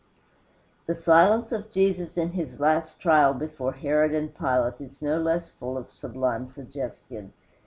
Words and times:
The 0.87 0.95
silence 0.95 1.51
of 1.51 1.69
Jesus 1.69 2.17
in 2.17 2.31
his 2.31 2.59
last 2.59 2.99
trial 2.99 3.35
before 3.35 3.73
Herod 3.73 4.15
and 4.15 4.35
Pilate 4.35 4.81
is 4.81 4.99
no 4.99 5.21
less 5.21 5.49
full 5.51 5.77
of 5.77 5.91
sublime 5.91 6.47
suggestion. 6.47 7.33